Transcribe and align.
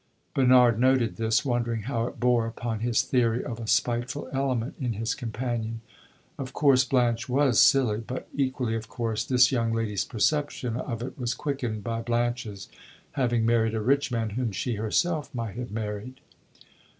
Bernard 0.33 0.79
noted 0.79 1.17
this, 1.17 1.45
wondering 1.45 1.83
how 1.83 2.07
it 2.07 2.19
bore 2.19 2.47
upon 2.47 2.79
his 2.79 3.03
theory 3.03 3.43
of 3.45 3.59
a 3.59 3.67
spiteful 3.67 4.27
element 4.33 4.73
in 4.79 4.93
his 4.93 5.13
companion. 5.13 5.81
Of 6.39 6.53
course 6.53 6.83
Blanche 6.83 7.29
was 7.29 7.61
silly; 7.61 7.99
but, 7.99 8.27
equally 8.33 8.73
of 8.73 8.87
course, 8.89 9.23
this 9.23 9.51
young 9.51 9.71
lady's 9.71 10.03
perception 10.03 10.75
of 10.75 11.03
it 11.03 11.19
was 11.19 11.35
quickened 11.35 11.83
by 11.83 12.01
Blanche's 12.01 12.67
having 13.11 13.45
married 13.45 13.75
a 13.75 13.79
rich 13.79 14.11
man 14.11 14.31
whom 14.31 14.51
she 14.51 14.73
herself 14.73 15.31
might 15.35 15.55
have 15.57 15.69
married. 15.69 16.19